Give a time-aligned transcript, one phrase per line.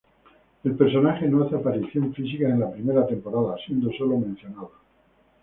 [0.63, 4.71] El personaje no hace aparición física en la primera temporada, siendo solo mencionado.